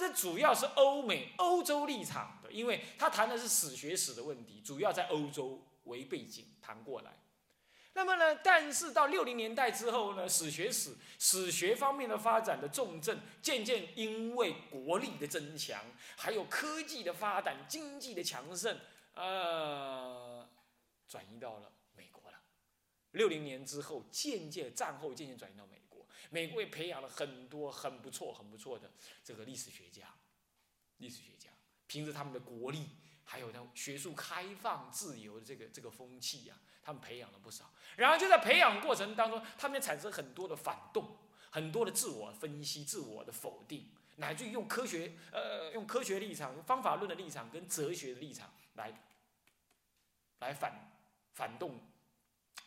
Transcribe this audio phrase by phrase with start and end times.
[0.00, 7.12] 这主要是欧美、欧洲立场的，因为他谈的是史学史的问题，主要在欧洲为背景谈过来。
[7.92, 15.84] 那么呢，但是到六零年代之后呢，史学史、史学方面的发展的重镇，渐渐因为国力的增强，
[16.16, 18.78] 还有科技的发展、经济的强盛，
[19.14, 20.48] 呃，
[21.08, 22.38] 转移到了美国了。
[23.10, 25.79] 六零年之后，渐渐战后渐渐转移到美国，
[26.30, 28.90] 美国也培养了很多很不错、很不错的
[29.22, 30.14] 这个历史学家，
[30.96, 31.50] 历史学家
[31.86, 32.88] 凭着他们的国力，
[33.24, 36.56] 还有呢学术开放、自由的这个这个风气呀。
[36.82, 41.18] 他们培养了不少，然后就在培养过程当中，他们产生很多的反动，
[41.50, 48.98] 很多的自我分析、自我的否定，乃至于用科学呃用科学立场、方法论的立场跟哲学的立场来
[50.38, 50.90] 来反
[51.34, 51.78] 反动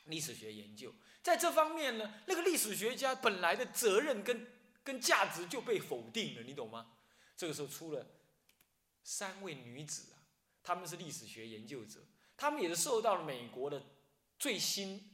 [0.05, 0.93] 历史学研究。
[1.21, 4.47] 在这方面呢，那个历史学家本来的责任跟
[4.83, 6.93] 跟价值就被否定了，你懂吗？
[7.37, 8.05] 这个时候出了
[9.03, 10.23] 三位女子啊，
[10.61, 11.99] 她们是历史学研究者，
[12.35, 13.83] 她们也是受到了美国的。
[14.39, 15.09] 最新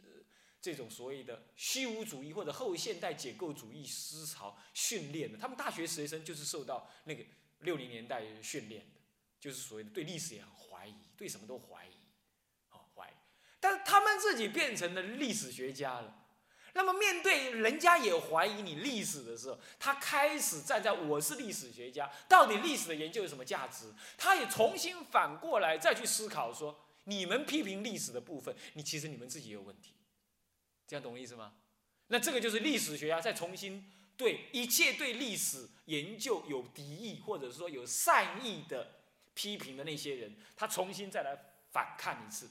[0.59, 7.23] 这种所谓的虚无主义或者后现代解构主义思潮训练的，他们大学学生就是受到那个
[7.59, 8.99] 六零年代训练的，
[9.39, 11.91] 就是所谓的对历史也很怀疑，对什么都，怀疑。
[13.59, 16.25] 但是他们自己变成了历史学家了，
[16.73, 23.93] 那么面对人家也怀疑你历史的时候，他开始站在我是历史学家，到底历史的研究有什么价值？
[24.17, 26.85] 他也重新反过来再去思考说。
[27.05, 29.95] 你们批评历史的部分，你其实你们自己也有问题，
[30.85, 31.53] 这样懂我意思吗？
[32.09, 38.91] 那这个就是历史学家再重新对一切对历史研究有敌意或者说有善意的
[39.33, 41.35] 批评的那些人，他重新再来
[41.71, 42.47] 反看一次，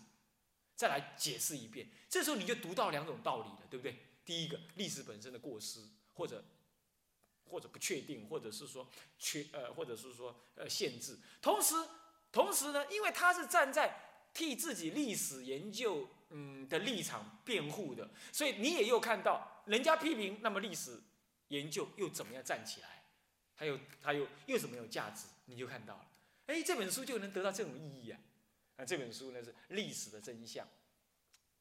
[0.79, 1.89] 再来解释一遍。
[2.09, 3.99] 这时候你就读到两种道理了，对不对？
[4.25, 5.81] 第一个，历史本身的过失，
[6.15, 6.45] 或者
[7.51, 11.19] 或者不确定，或者是说缺呃，或者是说呃限制。
[11.43, 11.75] 同时，
[12.31, 13.93] 同时呢，因为他是站在
[14.33, 21.03] 替自己历史研究嗯的立场辩护的，所以你也又看到人家批评，那么历史
[21.49, 23.03] 研究又怎么样站起来？
[23.57, 25.27] 还有还有又怎么有价值？
[25.47, 26.09] 你就看到了，
[26.47, 28.21] 哎，这本书就能得到这种意义啊！
[28.79, 30.67] 那这本书呢是《历史的真相》，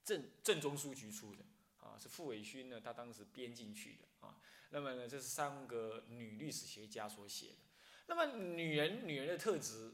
[0.06, 1.44] 正正中书局出的
[1.80, 4.40] 啊，是傅伟勋呢他当时编进去的啊。
[4.70, 7.58] 那么呢，这是三个女历史学家所写的。
[8.06, 9.92] 那么女人女人的特质，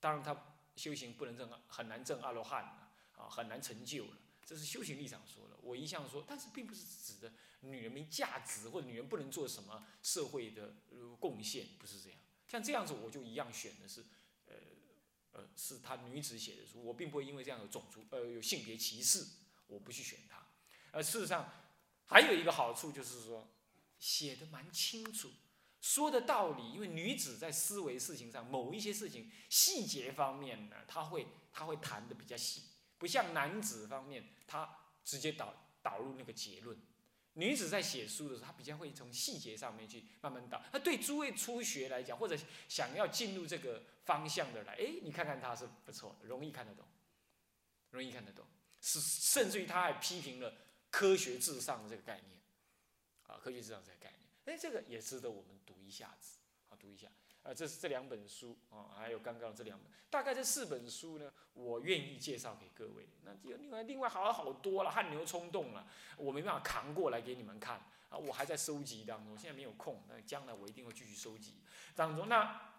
[0.00, 0.46] 当然她。
[0.76, 2.64] 修行不能证很难证阿罗汉
[3.14, 4.16] 啊，很难成就了。
[4.46, 5.56] 这是修行立场说的。
[5.60, 10.72] 我一向说，但是并不是指的女人没价值，或者女人不能做什么社会的
[11.18, 12.18] 贡献，不是这样。
[12.48, 14.02] 像这样子，我就一样选的是，
[15.32, 19.24] 呃，是她女子写的书，我并不会因为这样有种族呃有性别歧视，
[19.66, 20.44] 我不去选她。
[20.90, 21.48] 而事实上，
[22.06, 23.48] 还有一个好处就是说，
[23.98, 25.30] 写的蛮清楚。
[25.80, 32.64] 说的道理，因为女子在思维事情上，某一些事情细节方面呢，她会她会谈的比较细，
[32.98, 34.68] 不像男子方面，他
[35.02, 36.78] 直接导导入那个结论。
[37.34, 40.62] 女子在写书的时候，她比较会从细节上面去慢慢导。
[40.72, 42.36] 那对诸位初学来讲，或者
[42.68, 46.84] 想要进入这个方向的来，哎，你看看他是不错，容易看得懂，
[47.90, 48.44] 容易看得懂。
[48.80, 50.52] 是甚至于他还批评了
[50.90, 52.40] 科学至上的这个概念，
[53.28, 54.20] 啊，科学至上这个概念。
[54.46, 56.38] 哎，这个也值得我们读一下子，
[56.68, 57.06] 好读一下。
[57.44, 63.08] 啊，这是这两本书啊，还有刚刚这两本，大概这四本书呢，我愿意介绍给各位。
[63.22, 67.76] 那这另外另外好好多了，汗牛充栋了，我没办法扛过来给你们看
[68.08, 70.02] 啊，我还在收集当中，现在没有空。
[70.08, 71.62] 那将来我一定会继续收集
[71.94, 72.28] 当中。
[72.28, 72.69] 那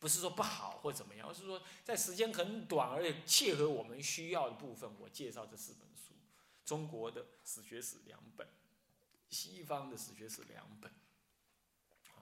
[0.00, 6.14] 不是说不好或怎么样，而是说在时间很短而且切合我们需要的部分，我介绍这四本书：
[6.64, 8.48] 中国的史学史两本。
[9.28, 10.90] 西方的史学史两本，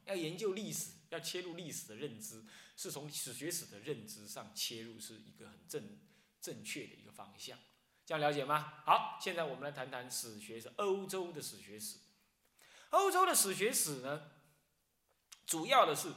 [0.05, 2.45] 要研究历史，要切入历史的认知，
[2.77, 5.99] 是从史学史的认知上切入，是一个很正
[6.39, 7.59] 正确的一个方向。
[8.05, 8.83] 这样了解吗？
[8.85, 11.97] 好，现在我们来谈谈史学史，欧洲的史学史。
[12.91, 14.31] 欧洲的史学史呢，
[15.47, 16.13] 主要的是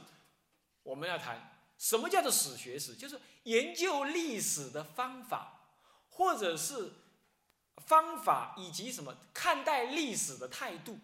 [0.82, 1.51] 我们要谈
[1.82, 5.64] 什么叫做史学史，就是研究历史的方法，
[6.10, 6.92] 或者是。
[7.86, 10.98] 方法以及什么看待历史的态度，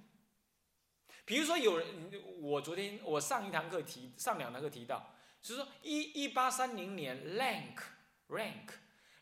[1.24, 1.88] 比如说有人，
[2.40, 7.78] 我昨天我上一堂课提，上两堂课提到，就是说一一八三零年，Rank
[8.28, 8.68] Rank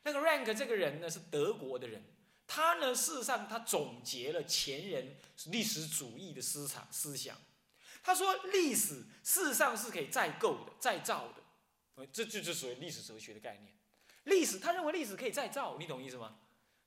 [0.02, 2.04] 那个 Rank 这个人呢是德国的人，
[2.46, 5.16] 他呢事实上他总结了前人
[5.46, 7.36] 历史主义的思想思想，
[8.02, 11.42] 他说历史事实上是可以再构的、再造的，
[12.12, 13.72] 这就是属于历史哲学的概念。
[14.24, 16.36] 历史他认为历史可以再造，你懂意思吗？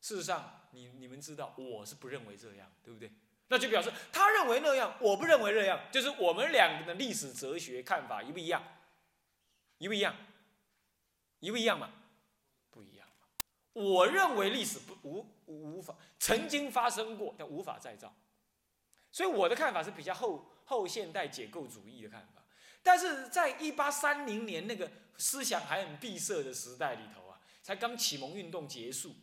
[0.01, 3.11] 事实上，你你们知道，我是不认为这样，对不对？
[3.47, 8.61] 那就表示他认为那样，我不认为那样，就是我们两个的历史哲学看法一不一样？
[9.79, 10.15] 一不一样？
[11.39, 11.91] 一不一样嘛？
[12.69, 13.27] 不一样嘛？
[13.73, 18.13] 我认为历史不无无法曾经发生过，但无法再造，
[19.11, 22.38] 所以我的看法是比较后后现代解构主义的看法。
[22.81, 29.13] 但是在一八三零年那个思想还很闭塞的时代里头啊，才刚启蒙运动结束，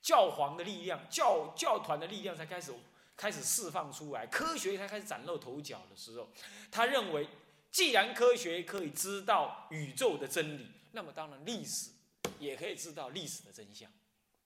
[0.00, 2.72] 教皇的力量、教教团的力量才开始
[3.16, 6.28] 开始释放出来，科学才开始崭露头角的时候，
[6.70, 7.26] 他认为，
[7.72, 11.90] 既然科学可以知道宇宙的真理，那么当然历史
[12.38, 13.90] 也可以知道历史的真相，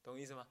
[0.05, 0.47] 懂意思吗？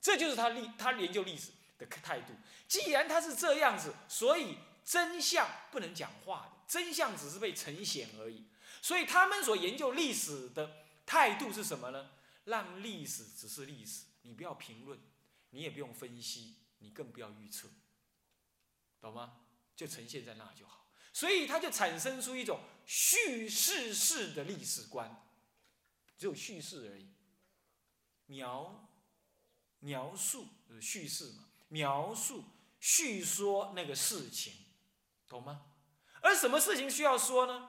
[0.00, 2.32] 这就是他历他研究历史的态度。
[2.66, 6.53] 既然他是这样子，所以真相不能讲话的。
[6.66, 8.44] 真相只是被呈现而已，
[8.82, 12.10] 所以他们所研究历史的态度是什么呢？
[12.44, 14.98] 让历史只是历史，你不要评论，
[15.50, 17.68] 你也不用分析，你更不要预测，
[19.00, 19.40] 懂吗？
[19.74, 20.86] 就呈现在那就好。
[21.12, 25.24] 所以它就产生出一种叙事式的历史观，
[26.18, 27.08] 只有叙事而已，
[28.26, 28.88] 描
[29.78, 30.48] 描述
[30.80, 32.44] 叙事嘛，描述
[32.80, 34.52] 叙说那个事情，
[35.28, 35.73] 懂吗？
[36.24, 37.68] 而什么事情需要说呢？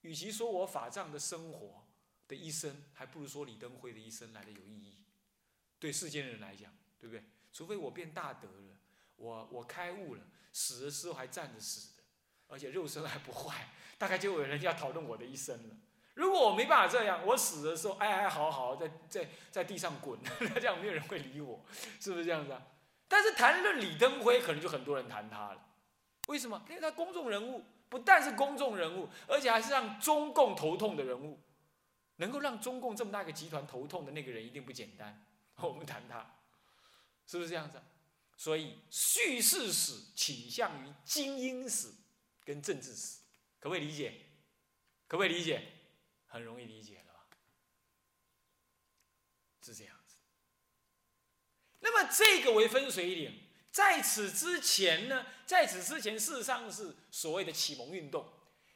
[0.00, 1.84] 与其说我法藏的生活
[2.26, 4.96] 的一生，还不如说李登辉的一生来的有意义。
[5.78, 7.22] 对世间人来讲，对不对？
[7.52, 8.78] 除非我变大德了，
[9.16, 10.22] 我我开悟了，
[10.54, 12.02] 死的时候还站着死的，
[12.48, 15.76] 而且肉身还不坏，大概就有人要讨论我的一生了。
[16.14, 21.62] 如果我没办法这样，我死的时候哀哀嚎嚎，在在在地上滚，那 这样没有人会理我，
[22.00, 22.66] 是不是这样子啊？
[23.06, 25.62] 但是谈论李登辉，可能就很多人谈他了。
[26.26, 26.64] 为什么？
[26.68, 31.40] 因为他公众人物，不但是公众人物，而且还是让中共头痛的人物。
[32.18, 35.26] 能够让中共这么大一个集团头痛的那个人，一定不简单。
[35.60, 36.38] 我们谈他，
[37.26, 37.78] 是不是这样子？
[38.38, 41.92] 所以叙事史倾向于精英史
[42.42, 43.18] 跟政治史，
[43.60, 44.14] 可不可以理解？
[45.06, 45.62] 可不可以理解？
[46.26, 47.26] 很容易理解了吧？
[49.60, 50.16] 是这样子。
[51.80, 53.45] 那么这个为分水岭。
[53.76, 58.26] 在此之前呢，在此之前，事实上是所谓的启蒙运动。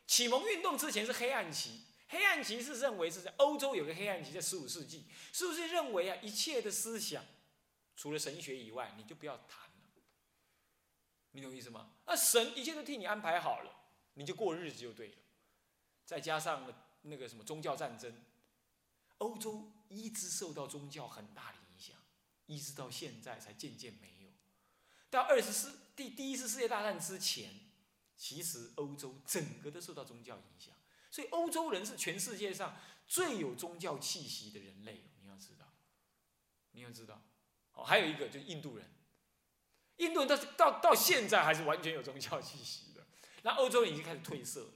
[0.07, 7.25] 启蒙运动之前是黑暗期，黑暗期是认为是在欧洲有个黑暗期，在十五世纪，是不是认为啊，一切的思想
[7.97, 10.03] 除了神学以外，你就不要谈了？
[11.31, 11.93] 你懂意思吗？
[12.05, 13.75] 那神一切都替你安排好了，
[14.13, 15.17] 你就过日子就对了。
[16.05, 16.71] 再加上
[17.01, 18.23] 那个什么宗教战争，
[19.17, 21.97] 欧洲一直受到宗教很大的影响，
[22.45, 24.20] 一直到现在才渐渐没。
[25.11, 27.51] 到二十世第第一次世界大战之前，
[28.17, 30.75] 其实欧洲整个都受到宗教影响，
[31.11, 32.77] 所以欧洲人是全世界上
[33.09, 35.11] 最有宗教气息的人类。
[35.21, 35.67] 你要知道，
[36.71, 37.23] 你要知道，
[37.73, 38.89] 好，还有一个就是印度人，
[39.97, 43.07] 印度人到到到现在还是完全有宗教气息的。
[43.43, 44.73] 那欧洲人已经开始褪色了，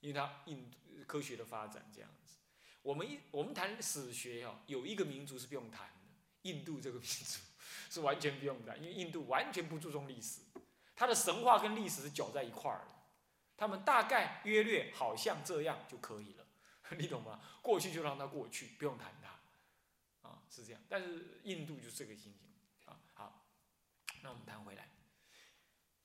[0.00, 2.38] 因为他印度科学的发展这样子。
[2.82, 7.40] 我们一我们谈史学哦，有一个民族是不用谈的，印度这个民族。
[7.90, 10.40] 是完全不用的，因为印度完全不注重历史，
[10.94, 12.94] 它的神话跟历史是搅在一块儿的。
[13.56, 16.44] 他们大概约略好像这样就可以了，
[16.98, 17.40] 你懂吗？
[17.62, 20.80] 过去就让它过去，不用谈它，啊，是这样。
[20.88, 22.48] 但是印度就是这个心情
[22.84, 22.98] 啊。
[23.14, 23.46] 好，
[24.22, 24.88] 那我们谈回来。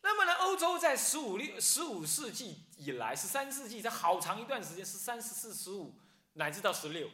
[0.02, 6.00] 那么呢，欧洲在十五六十五世纪以来，十三世纪，在好长一段时间，十三、十四、十五，
[6.34, 7.10] 乃至到十六、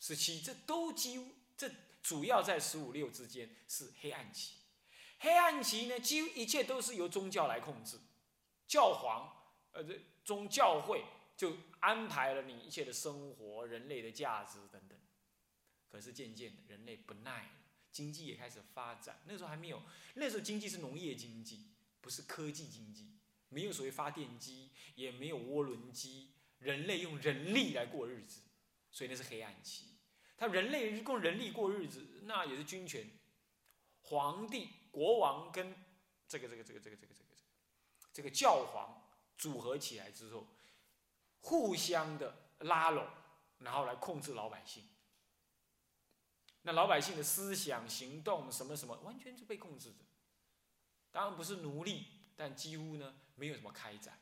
[0.00, 1.33] 十七，这都几乎。
[2.04, 4.58] 主要在十五六之间是黑暗期，
[5.20, 7.98] 黑暗期呢，几乎一切都是由宗教来控制，
[8.68, 11.02] 教皇，呃，这宗教会
[11.34, 14.98] 就安排了你一切的生活、人类的价值等等。
[15.88, 17.50] 可是渐渐的，人类不耐了，
[17.90, 19.22] 经济也开始发展。
[19.24, 19.82] 那时候还没有，
[20.16, 21.70] 那时候经济是农业经济，
[22.02, 23.16] 不是科技经济，
[23.48, 28.42] 没有所谓发电机，也没有涡轮机，人类用人力来过日子，
[28.90, 29.93] 所以那是黑暗期。
[30.36, 33.08] 他人类用人力过日子，那也是君权，
[34.02, 35.74] 皇帝、国王跟
[36.26, 37.30] 这个、这个、这个、这个、这个、这个、
[38.12, 39.02] 这个教皇
[39.36, 40.46] 组合起来之后，
[41.40, 43.06] 互相的拉拢，
[43.58, 44.88] 然后来控制老百姓。
[46.62, 49.96] 那老百姓的思想、行动什么什么，完全是被控制的。
[51.10, 54.18] 当然不是奴隶，但几乎呢没有什么开展。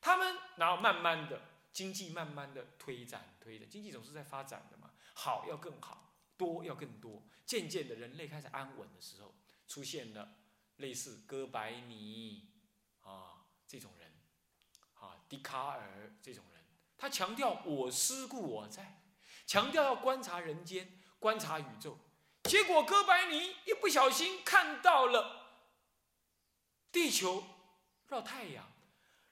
[0.00, 1.42] 他们然后慢慢的
[1.72, 4.91] 经济慢慢的推展推的，经济总是在发展的嘛。
[5.14, 7.22] 好要更好，多要更多。
[7.44, 9.34] 渐渐的，人类开始安稳的时候，
[9.66, 10.36] 出现了
[10.76, 12.48] 类似哥白尼
[13.00, 14.12] 啊这种人，
[14.94, 16.64] 啊笛卡尔这种人，
[16.96, 19.02] 他强调我思故我在，
[19.46, 21.98] 强调要观察人间，观察宇宙。
[22.44, 25.60] 结果哥白尼一不小心看到了
[26.90, 27.44] 地球
[28.08, 28.72] 绕太阳，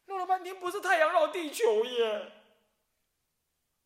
[0.06, 2.32] 弄了半天不是太阳绕地球耶，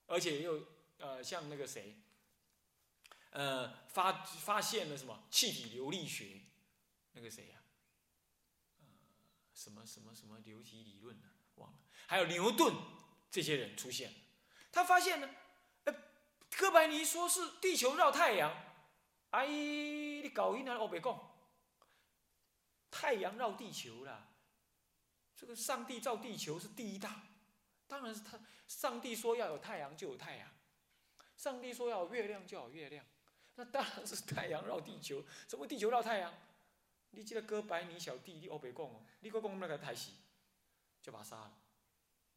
[0.06, 0.60] 而且又
[0.98, 1.96] 呃像那个谁，
[3.30, 6.40] 呃发发现了什么气体流力学，
[7.12, 7.58] 那个谁呀，
[9.52, 11.28] 什么什么什么流体理论呢？
[11.56, 12.74] 忘了，还有牛顿
[13.30, 14.16] 这些人出现了，
[14.72, 15.30] 他发现呢，
[15.84, 15.94] 呃
[16.56, 18.52] 哥白尼说是地球绕太阳，
[19.30, 21.30] 哎，你搞晕了，我别讲。
[22.90, 24.28] 太阳绕地球啦，
[25.34, 27.24] 这个上帝造地球是第一大，
[27.88, 28.38] 当然是他。
[28.68, 30.48] 上帝说要有太阳就有太阳，
[31.36, 33.04] 上帝说要有月亮就有月亮，
[33.56, 35.24] 那当然是太阳绕地球。
[35.48, 36.32] 什么地球绕太阳？
[37.10, 40.12] 你记得哥白尼小弟，你欧北讲哦，你讲讲那个太西，
[41.02, 41.52] 就把他杀了。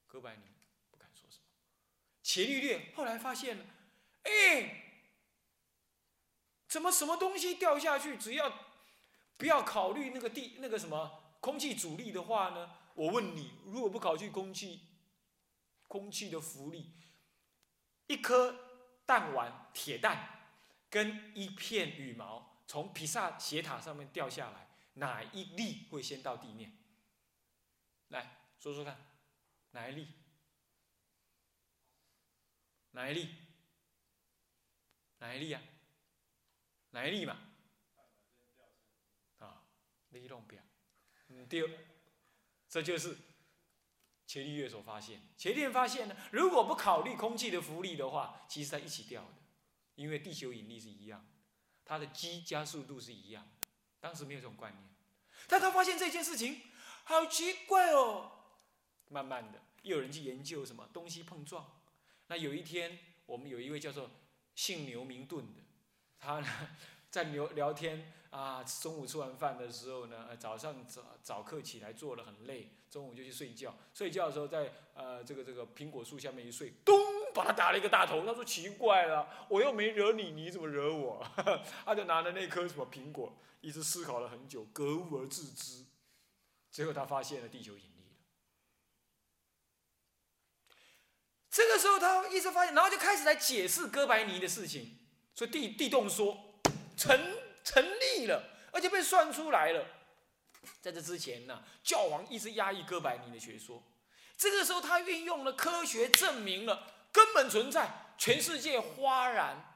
[0.06, 0.44] 哥白尼
[0.92, 1.46] 不敢说什么。
[2.22, 3.66] 伽利略后来发现了，
[4.24, 4.84] 哎，
[6.68, 8.66] 怎么什么东西掉下去，只要。
[9.40, 12.76] 不要考虑那个地那个什么空气阻力的话呢？
[12.96, 14.80] 我问你，如果不考虑空气
[15.88, 16.92] 空气的浮力，
[18.08, 18.67] 一颗
[19.08, 20.52] 弹丸铁弹
[20.90, 26.78] 跟一片羽毛从皮萨斜塔上面掉下来，哪一粒会先到地面？
[28.10, 28.98] 来说说看，
[29.72, 30.08] 哪一粒？
[32.92, 33.36] 哪一粒？
[35.20, 35.62] 哪一粒啊？
[36.92, 37.38] 哪一粒嘛？
[39.40, 39.64] 啊
[40.10, 40.62] 理论表，
[41.28, 41.80] 嗯，对，
[42.70, 43.18] 这就是
[44.28, 45.22] 伽利略所发现。
[45.36, 49.34] 伽利略发现呢，如果不考虑空气的浮力的话，其实它一起掉的，
[49.96, 51.26] 因为地球引力是一样，
[51.86, 53.50] 它的 g 加速度是一样。
[54.00, 54.90] 当时没有这种观念，
[55.48, 56.62] 但他发现这件事情
[57.04, 58.32] 好奇怪哦。
[59.10, 61.66] 慢慢的，又有人去研究什么东西碰撞。
[62.28, 64.12] 那有一天，我们有一位叫做
[64.54, 65.62] 姓牛名顿的，
[66.20, 66.48] 他呢
[67.10, 68.14] 在聊聊天。
[68.30, 73.74] 啊，中午吃完饭的时候呢，早上早早课起来做了很累，中午就去睡觉。
[73.94, 77.00] 睡觉的时候在呃这个这个苹果树下面一睡，咚，
[77.34, 78.26] 把他打了一个大头。
[78.26, 81.26] 他说奇怪了，我又没惹你，你怎么惹我？
[81.86, 85.86] 他就拿着那颗什么苹果，一直思考了很久，格物而致之。
[86.70, 88.18] 最后他发现了地球引力。
[91.50, 94.98] 这个时候他一直发现，然后就开始来解释哥白尼的事情。
[95.34, 96.60] 所以地地动说
[96.98, 97.37] 成。
[97.78, 99.86] 成立了，而且被算出来了。
[100.82, 103.84] 在这之前呢，教皇一直压抑哥白尼的学说。
[104.36, 109.76] 这个时候，他运用了科学证明了根本存在，全世界哗然。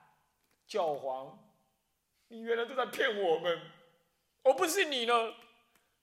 [0.68, 1.54] 教皇，
[2.30, 3.62] 你原来都在骗我们，
[4.42, 5.14] 我不信你呢。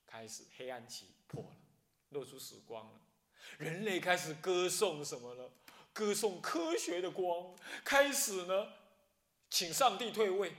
[0.07, 1.57] 开始黑暗期破了，
[2.11, 2.99] 露出曙光了。
[3.57, 5.43] 人类开始歌颂什么呢？
[5.91, 7.53] 歌颂科学的光。
[7.83, 8.67] 开始呢，
[9.49, 10.55] 请上帝退位。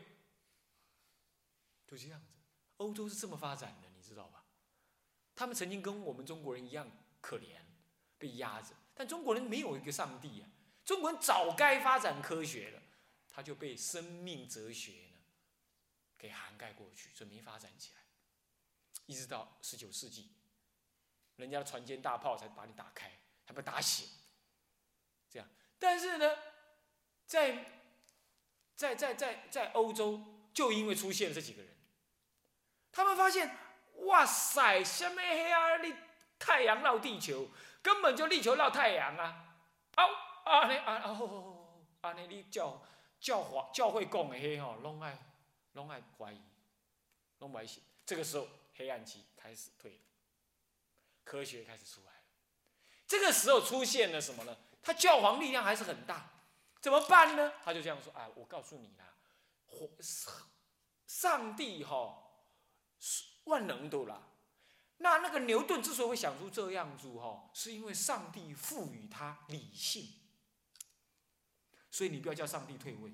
[1.91, 2.29] 就这样子，
[2.77, 4.45] 欧洲是这么发展的，你知道吧？
[5.35, 6.89] 他们曾经跟我们中国人一样
[7.21, 7.59] 可怜，
[8.17, 8.77] 被压着。
[8.95, 10.47] 但中国人没有一个上帝呀，
[10.85, 12.83] 中国人早该发展科学了，
[13.29, 15.19] 他就被生命哲学呢
[16.17, 18.01] 给涵盖过去，所以没发展起来。
[19.07, 20.31] 一直到十九世纪，
[21.35, 23.11] 人家的船坚大炮才把你打开，
[23.45, 24.09] 还不打醒。
[25.29, 26.37] 这样，但是呢，
[27.27, 27.83] 在
[28.77, 30.23] 在在在在欧洲，
[30.55, 31.80] 就因为出现这几个人。
[32.93, 33.57] 他们发现，
[34.07, 35.97] 哇塞，什么黑暗的
[36.39, 37.49] 太阳绕地球，
[37.83, 39.57] 根本就地球绕太阳啊！
[39.95, 40.05] 啊
[40.45, 42.83] 啊那啊哦，啊那你教
[43.21, 45.19] 教华教会讲的黑吼，拢爱
[45.75, 46.41] 拢爱怀疑，
[47.39, 47.83] 拢怀疑。
[48.05, 50.01] 这个时候，黑暗期开始退了，
[51.25, 52.19] 科学开始出来了。
[53.07, 54.57] 这个时候出现了什么呢？
[54.83, 56.29] 他教皇力量还是很大，
[56.81, 57.53] 怎么办呢？
[57.63, 59.05] 他就这样说：啊，我告诉你啦，
[61.07, 62.17] 上帝哈。
[63.45, 64.29] 万能的啦，
[64.99, 70.09] 那那个牛顿之所以会想出这样子哈，是因为上帝赋予他理性，
[71.91, 73.13] 所以你不要叫上帝退位。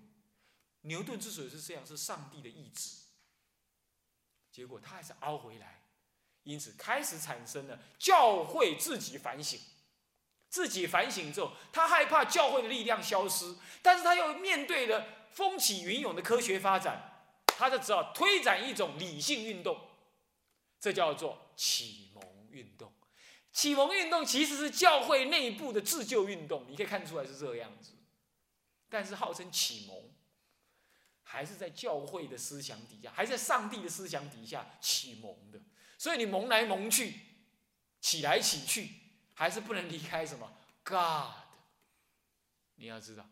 [0.83, 2.97] 牛顿之所以是这样，是上帝的意志。
[4.51, 5.83] 结果他还是凹回来，
[6.43, 9.61] 因此开始产生了教会自己反省，
[10.49, 17.16] 自己反省之后，他害怕教会的力量消失，但是他又面对了风起云涌的科学发展。
[17.59, 19.81] 他就只好推展一种理性运动，
[20.79, 22.93] 这叫做启蒙运动。
[23.51, 27.93] 启蒙运动其实是教会内部的自救运动，你可以看出来是这个样子。
[28.91, 30.13] 但是号称启蒙，
[31.23, 35.59] 还是在教会的思想底下，还在上帝的思想底下启蒙的。
[35.97, 37.15] 所以你蒙来蒙去，
[38.03, 38.91] 起来起去，
[39.33, 40.53] 还是不能离开什么
[40.85, 41.35] God。
[42.75, 43.27] 你要知道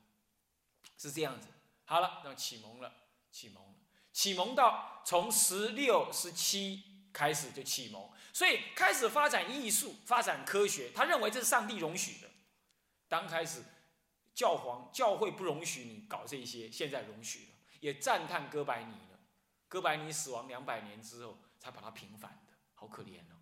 [0.97, 1.49] 是这样子。
[1.85, 2.91] 好了，那启蒙了，
[3.31, 3.74] 启蒙。
[4.15, 12.31] 启蒙到从十六、十七开始就启蒙，所以开始发展艺术、发展科学，他认为这是上帝容许的。
[13.09, 13.63] 刚开始
[14.33, 19.19] 教皇教会不容许你搞这些，现在容许了，也赞叹哥白尼了。
[19.69, 23.37] 哥白尼死亡两百年之后才把他平反的，好可怜哦。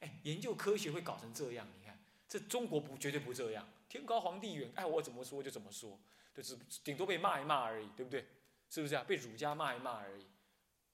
[0.00, 5.98] 哎，研究科学会搞成这样，你看，这中国不绝对不这样，天高皇帝远，爱我怎么说就怎么说，
[6.34, 8.28] 就是顶多被骂一骂而已，对不对？
[8.70, 9.04] 是不是啊？
[9.06, 10.26] 被儒家骂一骂而已，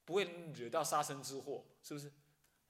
[0.04, 2.12] 不会惹到杀身之祸，是不是？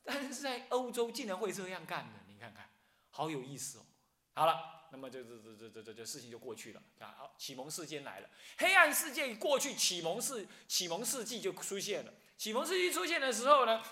[0.02, 2.68] 但是在欧洲竟然会这样干的，你看看，
[3.10, 3.86] 好有意思哦。
[4.34, 7.14] 好了，那么这这这这这这这事情就过去了啊。
[7.16, 12.12] 好，启蒙事件来了，黑暗世界过去，启蒙世启蒙世纪就出现了。
[12.36, 13.82] 启蒙世纪出现的时候呢，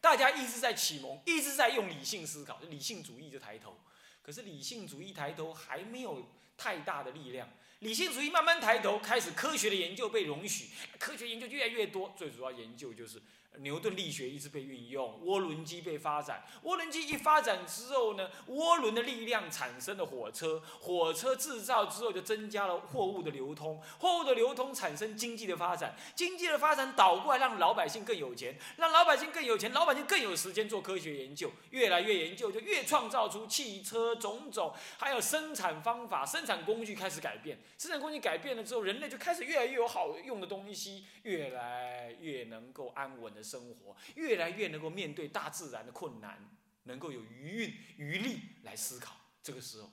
[0.00, 3.78] 大家一直在启蒙，一直在用理性思考，理性主义就抬头。
[4.22, 6.26] 可是理性主义抬头还没有
[6.56, 7.48] 太大的力量，
[7.80, 10.66] 理性主义慢慢抬头，开始科学的研究被容许，
[10.98, 13.22] 科学研究越来越多，最主要研究就是。
[13.56, 16.44] 牛顿力学一直被运用，涡轮机被发展。
[16.62, 43.44] 涡轮机一发展之后呢，涡轮的力量产生了火车，火车制造之后就增加了货物的流通，货物的流通产生经济的发展，经济的发展倒过来让老百姓更有钱，让老百姓更有钱，老百姓更有时间做科学研究，越来越研究就越创造出汽车种种，还有生产方法、生产工具开始改变，生产工具改变了之后，人类就开始越来越有好用的东西，越来越能够安稳的。
[43.48, 49.16] 生活越来越能够面对大自然的困难，能够有余韵余力来思考。
[49.42, 49.90] 这个时候，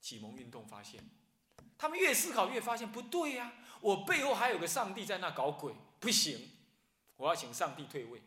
[0.00, 1.04] 启蒙运动发现，
[1.76, 6.48] 他们越思考越发现不对呀，我背后还有个上帝在那搞鬼，不行，
[7.16, 8.22] 我要请上帝退位，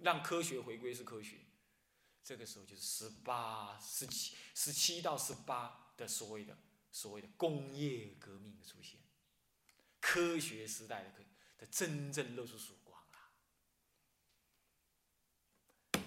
[0.00, 1.38] 让科学回归是科学。
[2.22, 6.56] 这个时候就是十八、十七、十七到十八的所谓的
[6.90, 8.98] 所谓的工业革命的出现，
[10.00, 11.22] 科学时代的科。
[11.58, 13.18] 的真正露出曙光了。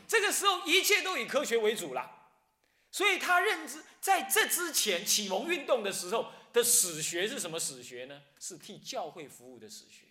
[0.07, 2.31] 这个时候，一切都以科学为主了，
[2.91, 8.23] 所以他认知在这之前启蒙运动的时候的史学是什么史学呢？
[8.39, 10.05] 是替教会服务的史学，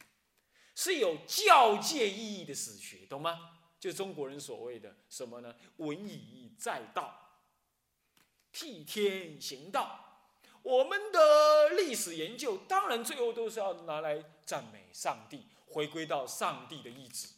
[0.74, 3.58] 是有教界意义的史学，懂吗？
[3.80, 5.54] 就中国人所谓的什么呢？
[5.76, 7.42] 文以载道，
[8.50, 10.04] 替天行道。
[10.62, 17.28] 我们的历史研究当然最后都是要拿来赞美上帝，回归到上帝的意志。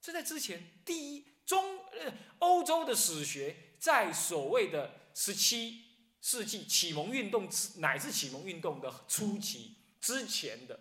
[0.00, 5.86] 这在之前，第一中呃欧洲的史学在所谓的十七
[6.22, 10.78] 世纪启蒙运动乃至启蒙运动的初期之前的，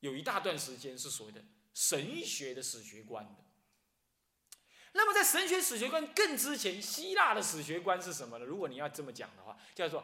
[0.00, 1.44] 有一大段时间是所谓的
[1.74, 3.44] 神学的史学观的。
[4.92, 8.44] 那么在神学史学观更之前，希腊的史学观是什么呢？
[8.46, 10.02] 如果你要这么讲的话，叫做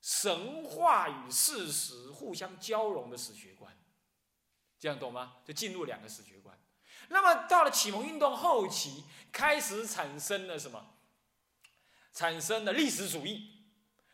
[0.00, 3.76] 神话与事实互相交融的史学观，
[4.78, 5.36] 这样懂吗？
[5.44, 6.58] 就进入两个史学观。
[7.08, 10.94] 那么到了启蒙运动后期，开始产生了什么？
[12.12, 13.56] 产生了历史主义。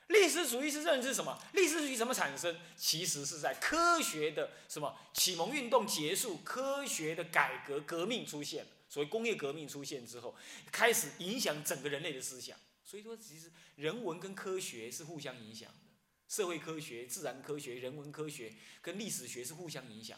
[0.09, 1.37] 历史主义是认知什么？
[1.53, 2.57] 历史主义怎么产生？
[2.77, 4.97] 其实是在科学的什么？
[5.13, 8.67] 启蒙运动结束，科学的改革革命出现。
[8.89, 10.35] 所谓工业革命出现之后，
[10.71, 12.57] 开始影响整个人类的思想。
[12.87, 15.91] 所以说，其实人文跟科学是互相影响的，
[16.29, 20.17] 社会科学、自然科学、人文科学跟历史学是互相影响。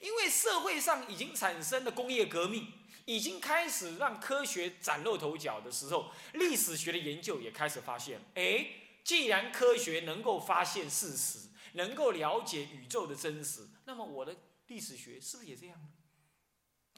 [0.00, 2.72] 因为社会上已经产生了工业革命，
[3.04, 8.66] 已经开始让科学崭露头角的时候，历史学的研究也开始发现：哎，
[9.04, 15.88] 既然科学能够发现事实，能够了解宇宙的真实，那么我的历史学是不是也这样呢？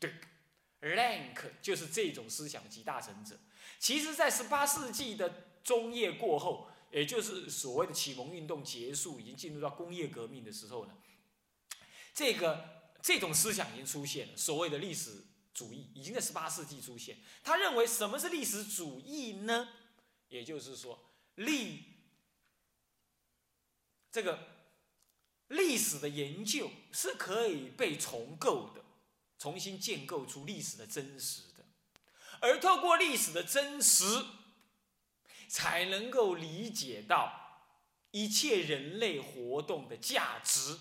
[0.01, 0.15] 对。
[0.81, 3.39] Rank 就是这种思想集大成者。
[3.79, 10.95] 其实，在十八世纪的中叶过后，也就是所谓的启蒙运动结束，已经进入到工业革命的时候呢，
[12.13, 14.37] 这个这种思想已经出现了。
[14.37, 17.19] 所谓的历史主义已经在十八世纪出现。
[17.43, 19.69] 他认为什么是历史主义呢？
[20.29, 20.99] 也就是说，
[21.37, 21.85] 历
[24.13, 24.39] 这个
[25.49, 28.85] 历史的研究是可以被重构的。
[29.39, 31.45] 重新建构出历史的真实，
[32.41, 34.05] 而透过历史的真实，
[35.49, 37.69] 才能够理解到
[38.11, 40.79] 一切人类活动的价值。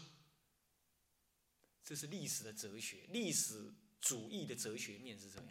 [1.83, 5.47] 这是历史的哲学，历史主义的哲学面是这样。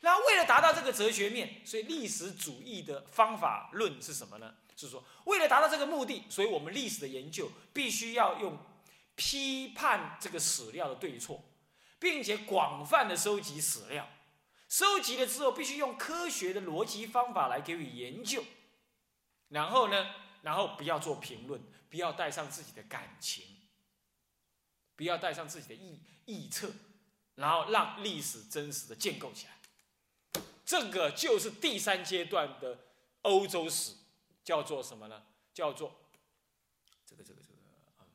[0.00, 4.54] 那为了达到这个哲学面，所以历史主义的方法论是什么呢？
[4.76, 8.58] 是说，为了达到这个目的，所以我们历史的研究必须要用
[9.14, 11.42] 批判这个史料的对错。
[12.00, 14.10] 并且广泛的收集史料，
[14.72, 18.42] 收集了之后必须用科学的逻辑方法来给予研究，
[19.48, 23.44] 然后呢，然后不要做评论，不要带上自己的感情，
[24.96, 26.72] 不要带上自己的臆臆测，
[27.34, 30.42] 然后让历史真实的建构起来。
[30.64, 32.78] 这个就是第三阶段的
[33.20, 33.92] 欧洲史，
[34.42, 35.22] 叫做什么呢？
[35.52, 35.94] 叫做
[37.04, 37.58] 这个这个这个
[38.00, 38.06] 嗯，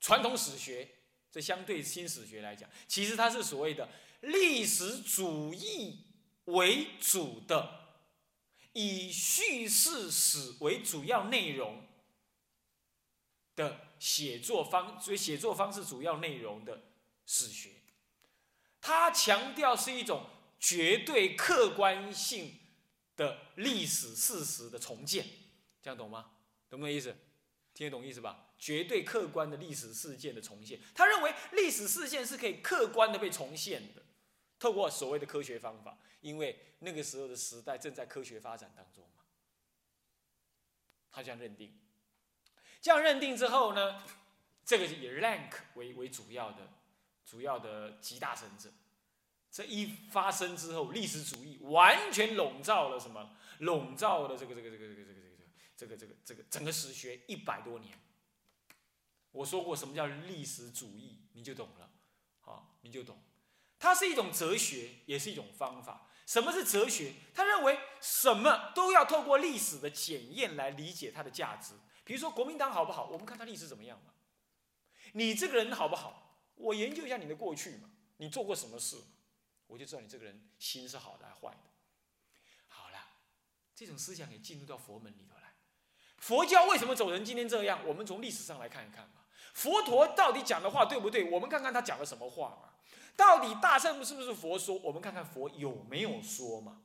[0.00, 0.88] 传统史学。
[1.32, 3.88] 这相对新史学来讲，其实它是所谓的
[4.24, 5.98] 历史主义
[6.46, 7.98] 为主的，
[8.72, 11.86] 以叙事史为主要内容
[13.54, 16.82] 的写作方，所以写作方式主要内容的
[17.26, 17.70] 史学。
[18.80, 20.26] 它强调是一种
[20.58, 22.58] 绝对客观性
[23.16, 25.26] 的历史事实的重建，
[25.82, 26.32] 这样懂吗？
[26.68, 27.16] 懂不懂意思？
[27.72, 28.50] 听得懂意思吧？
[28.58, 34.02] 绝对客观的历史事件的重现，他认为历史事件是可以客观的被重现的，
[34.64, 39.22] 透过所谓的科学方法，因为那个时候的时代正在科学发展当中嘛。
[41.10, 41.78] 他这样认定，
[42.80, 44.02] 这样认定之后呢，
[44.64, 46.66] 这个以 Rank 为为主要的
[47.26, 48.72] 主要的集大成者，
[49.50, 53.36] 这一发生之后，历史主义完全笼罩了什么？
[53.58, 55.16] 笼罩了这个这个这个这个这个
[55.76, 57.92] 这个这个这个这个整个史学一百多年。
[59.30, 61.90] 我说过什么叫历史主义，你就懂了，
[62.40, 63.22] 好，你就懂。
[63.84, 66.08] 它是一种哲学，也是一种方法。
[66.24, 67.12] 什么是哲学？
[67.34, 71.74] 他认为什么都要透过历史的检验来理解它的价值。
[72.02, 74.14] 比如说国民党好不好，我们看它历史怎么样嘛。
[75.12, 78.96] 你这个人好不好，我研究一下你的过去嘛，你做过什么事，
[79.66, 81.70] 我就知道你这个人心是好的还是坏的。
[82.68, 82.98] 好了，
[83.74, 85.52] 这种思想也进入到佛门里头来。
[86.16, 87.86] 佛教为什么走成今天这样？
[87.86, 89.26] 我们从历史上来看一看嘛。
[89.52, 91.30] 佛陀到底讲的话对不对？
[91.30, 92.70] 我们看看他讲了什么话嘛？
[93.16, 94.76] 到底大乘是不是佛说？
[94.78, 96.82] 我们看看佛有没有说嘛？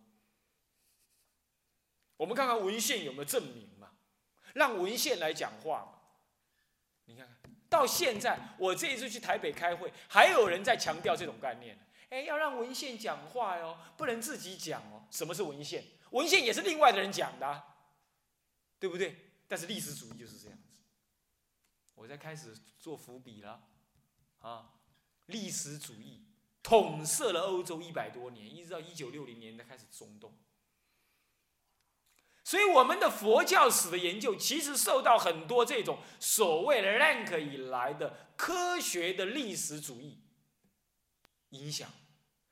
[2.17, 3.91] 我们看看文献有没有证明嘛？
[4.53, 5.99] 让文献来讲话嘛？
[7.05, 7.37] 你看看
[7.69, 11.77] 到现在，我这一次去台北开会，还有人在强调这种概念。
[12.09, 15.05] 哎，要让文献讲话哟，不能自己讲哦。
[15.11, 15.85] 什么是文献？
[16.11, 17.63] 文献也是另外的人讲的，
[18.79, 19.31] 对不对？
[19.47, 20.81] 但是历史主义就是这样子。
[21.93, 23.61] 我在开始做伏笔了，
[24.39, 24.78] 啊，
[25.29, 26.21] 历史主义
[26.61, 30.37] 统摄了欧洲一百多年，一直到一九六零年才开始松动。
[32.43, 40.19] 所以我们的佛教史的研究，其实受到很多这种所谓的 rank 以来的科学的历史主义
[41.49, 41.89] 影响。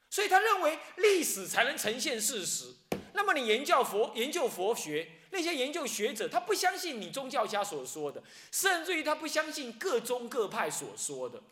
[0.09, 2.75] 所以他认为历史才能呈现事实。
[3.13, 5.13] 那么你研究佛，研究佛学。
[5.29, 11.43] 那些研究学者，他不相信你宗教家所说的，甚至于他不相信各宗各派所说的，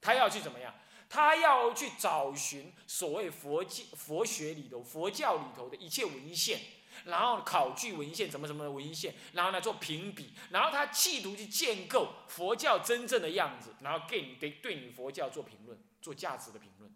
[0.00, 0.74] 他要去怎么样？
[1.08, 6.60] 他要去找寻所谓佛教、佛学里头、佛教里头的一切文献，
[7.04, 16.94] 然后考据文献，怎么怎么的文献，然后呢做评比，然后他企图去建构佛教真正的样子，然后给你对对你佛教做评论，做价值的评论。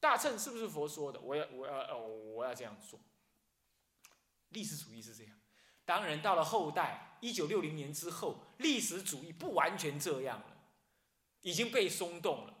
[0.00, 1.18] 大乘是不是佛说的？
[1.20, 3.00] 我要，我要，我要这样做。
[4.50, 5.37] 历史主义是这样。
[5.88, 10.56] 当然，到了后代，一九六零年之后，历史主义不完全这样了，
[11.40, 12.54] 已经被松动了。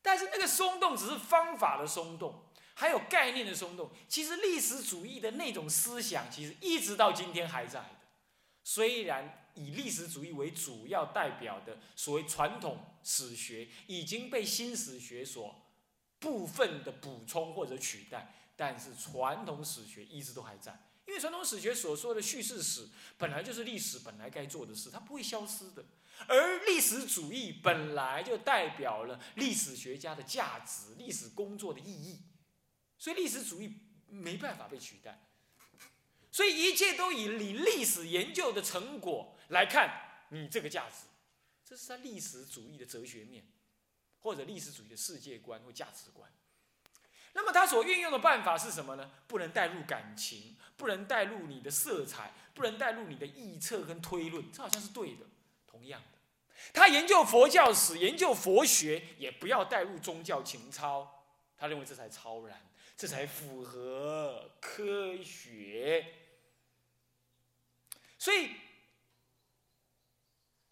[0.00, 3.90] 但是那个松动只是方法的松动，还有概念的松动。
[4.08, 7.90] 其实历史主义的那种思想，其实一直到今天还在的。
[8.64, 15.54] 虽然以历史主义为主要代表的所谓传统史学，已经被新史学所。
[16.18, 20.78] 部分的补充或者取代，但是传统史学一直都还在，
[21.10, 25.84] 因为传统史学所说的叙事史本来就是历史本来该做的事，它不会消失的。
[26.28, 32.20] 而历史主义本来就代表了历史学家的价值、历史工作的意义，
[32.96, 33.74] 所以历史主义
[34.06, 35.26] 没办法被取代。
[36.30, 41.06] 所以一切都以你历史研究的成果来看你这个价值，
[41.64, 43.44] 这是他历史主义的哲学面。
[44.22, 46.30] 或者历史主义的世界观或价值观，
[47.32, 49.10] 那么他所运用的办法是什么呢？
[49.26, 55.26] 不能带入感情，不能带入你的色彩，不能带入你的臆测跟推论，这好像是对的。
[55.66, 56.18] 同样的，
[56.72, 61.24] 他研究佛教史、研究佛学，也不要带入宗教情操，
[61.56, 62.60] 他认为这才超然，
[62.96, 66.14] 这才符合科学。
[68.18, 68.50] 所以，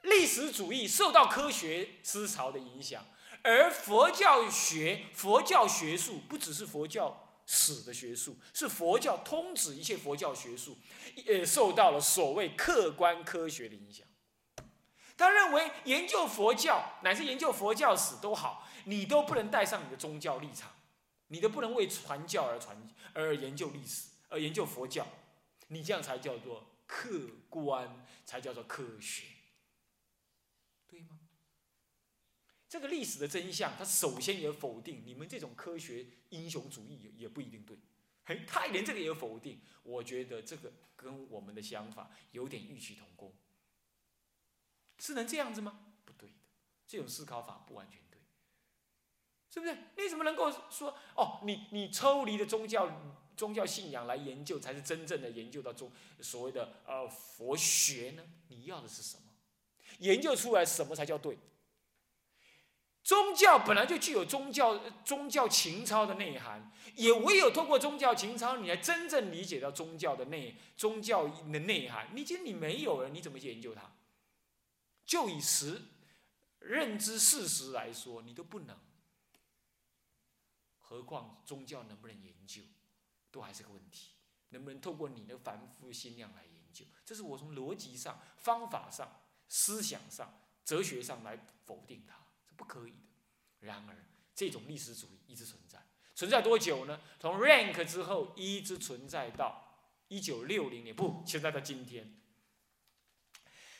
[0.02, 3.06] 历史主义受到科学思潮的影响。
[3.42, 10.76] 而佛教学、佛教学术不只是佛教史的学术，是佛教通指一切佛教学术，
[11.14, 14.06] 也受到了所谓客观科学的影响。
[15.16, 20.70] 他认为研究佛教乃至研究佛教史都好，你都不能带上你的宗教立场，
[21.28, 22.76] 你都不能为传教而传
[23.14, 25.06] 而研究历史，而研究佛教，
[25.68, 27.08] 你这样才叫做客
[27.48, 29.24] 观，才叫做科学，
[30.86, 31.17] 对吗？
[32.68, 37.76] 这个历史的真相，它首先也否定你们这种科学英雄主义也不一定对。
[38.24, 43.32] 嘿，他连这个也否定，我觉得这个跟我们的想法有点异曲同工。
[44.98, 45.80] 是能这样子吗？
[46.04, 46.34] 不对的，
[46.86, 48.20] 这种思考法不完全对，
[49.48, 49.74] 是不是？
[49.96, 51.40] 你怎么能够说哦？
[51.44, 58.22] 你你抽离的宗教宗教信仰来研究，才是真正的研究到中所谓的呃佛学呢？
[58.48, 59.22] 你要的是什么？
[60.00, 61.38] 研究出来什么才叫对？
[63.08, 72.10] 宗教本来就具有宗教宗教情操的内涵，也唯有通过宗教情操，你才真正理解到宗教的内宗教的内涵。
[72.14, 73.90] 你既然你没有了，你怎么去研究它？
[75.06, 75.80] 就以实
[76.58, 78.76] 认知事实来说，你都不能，
[80.76, 82.60] 何况宗教能不能研究，
[83.30, 84.10] 都还是个问题。
[84.50, 86.84] 能不能透过你的凡夫心量来研究？
[87.06, 92.14] 这是我从逻辑上、方法上、思想上、哲学上来否定它，
[92.58, 92.98] 不可以的。
[93.60, 93.96] 然而，
[94.34, 95.78] 这种历史主义一直存在，
[96.14, 97.00] 存在多久呢？
[97.18, 102.20] 从 Rank 之后一直存在到一九六零年，不，存在到今天。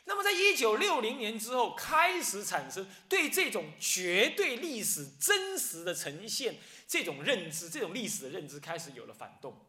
[0.05, 9.67] 那么，在一九六零年之后，开始产生对这种绝对历史真实的呈现这种认知，这种历史的认知开始有了反动，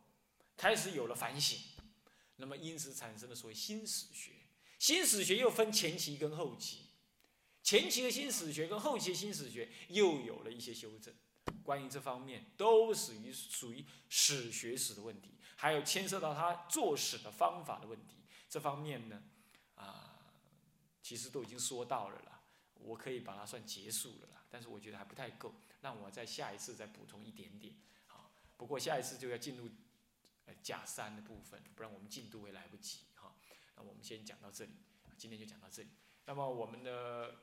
[0.56, 1.60] 开始有了反省。
[2.38, 4.32] 那么，因此产生了所谓新史学。
[4.78, 6.86] 新史学又分前期跟后期，
[7.62, 11.14] 前期的新史学跟后期的新史学又有了一些修正。
[11.64, 18.18] 关于这方面，都属于属于史学史的问题，还有牵涉到他做史的方法的问题。
[18.50, 19.24] 这方面呢，
[19.76, 20.16] 啊。
[21.02, 22.44] 其实都已经说到了啦，
[22.76, 27.74] 我可以把它算结束了啦，但是我觉得还不太够，让我在下一次再补充一点点。
[28.06, 29.68] 好，不过下一次就要进入
[30.46, 33.34] 呃假三的部分，不然我们进度会来不及哈。
[33.76, 34.72] 那我们先讲到这里，
[35.18, 35.90] 今天就讲到这里。
[36.26, 37.36] 那么我们的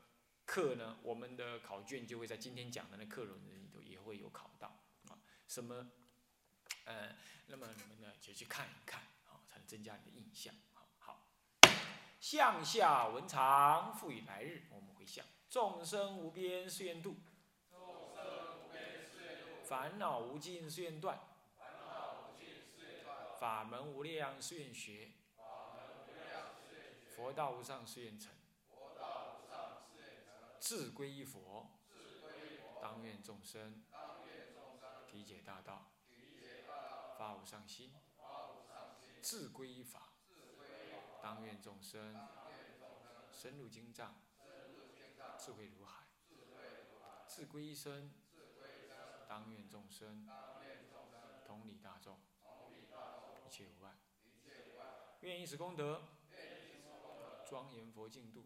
[0.47, 4.69] 课呢，我们的考卷就会在今天讲的那课文里头也会有考到
[5.09, 5.19] 啊。
[5.45, 5.91] 什么？
[6.85, 7.13] 呃，
[7.47, 10.55] 那么你们呢就去看一看啊，才能增加你的印象。
[10.99, 11.27] 好
[12.21, 14.63] 向下文长，赋予来日。
[14.71, 17.17] 我们回向：众生无边誓愿度，
[17.69, 18.23] 众生
[18.63, 21.19] 无边誓愿度烦恼无尽誓愿断
[21.57, 25.11] 烦恼无尽誓愿断，法门无量誓愿学，
[27.15, 28.36] 佛道无上誓愿成。
[30.67, 31.65] 志归一佛，
[32.81, 33.81] 当愿众生
[35.09, 35.93] 体解大道，
[37.17, 37.91] 发无上心；
[39.21, 40.09] 志归一法。
[41.23, 42.19] 当愿众生
[43.31, 44.15] 深入经藏，
[45.39, 46.03] 智慧如海；
[47.29, 48.11] 智归一生，
[49.25, 50.27] 当愿众生
[51.45, 52.19] 同理大众，
[53.45, 53.93] 一切无碍。
[55.21, 56.01] 愿以此功德，
[57.47, 58.45] 庄严佛净土，